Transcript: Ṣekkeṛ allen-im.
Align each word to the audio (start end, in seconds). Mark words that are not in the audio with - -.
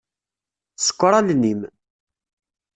Ṣekkeṛ 0.85 1.13
allen-im. 1.19 1.61